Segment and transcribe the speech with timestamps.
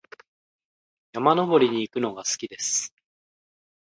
[1.13, 2.91] 山登りに行くのが好きです。